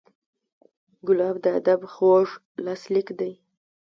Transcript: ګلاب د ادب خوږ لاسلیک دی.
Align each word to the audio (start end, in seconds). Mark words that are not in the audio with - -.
ګلاب 1.07 1.35
د 1.43 1.45
ادب 1.59 1.79
خوږ 1.93 2.27
لاسلیک 2.65 3.07
دی. 3.19 3.33